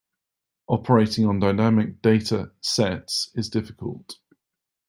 Operating 0.65 1.27
on 1.27 1.37
dynamic 1.39 2.01
data 2.01 2.53
sets 2.59 3.29
is 3.35 3.49
difficult. 3.51 4.17